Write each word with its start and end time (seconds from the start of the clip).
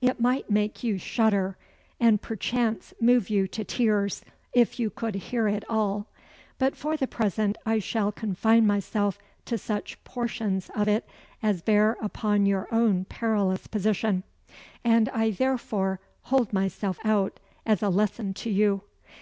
"It 0.00 0.18
might 0.18 0.48
make 0.48 0.82
you 0.82 0.96
shudder, 0.96 1.58
and 2.00 2.22
perchance 2.22 2.94
move 3.02 3.28
you 3.28 3.46
to 3.48 3.64
tears, 3.64 4.22
if 4.54 4.80
you 4.80 4.88
could 4.88 5.14
hear 5.14 5.46
it 5.46 5.62
all; 5.68 6.06
but 6.58 6.74
for 6.74 6.96
the 6.96 7.06
present, 7.06 7.58
I 7.66 7.80
shall 7.80 8.10
confine 8.10 8.66
myself 8.66 9.18
to 9.44 9.58
such 9.58 10.02
portions 10.02 10.70
of 10.74 10.88
it 10.88 11.06
as 11.42 11.60
bear 11.60 11.98
upon 12.00 12.46
your 12.46 12.66
own 12.72 13.04
perilous 13.04 13.66
position 13.66 14.22
and 14.84 15.10
I 15.10 15.32
therefore 15.32 16.00
hold 16.22 16.54
myself 16.54 16.98
out 17.04 17.38
as 17.66 17.82
a 17.82 17.90
lesson 17.90 18.32
to 18.32 18.48
you. 18.50 18.84